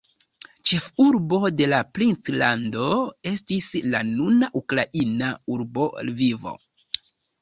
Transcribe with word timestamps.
Ĉefurbo 0.69 1.39
de 1.59 1.67
la 1.73 1.81
princlando 1.97 2.87
estis 3.33 3.67
la 3.97 4.01
nuna 4.09 4.49
ukraina 4.63 5.31
urbo 5.57 5.87
Lvivo. 6.09 6.57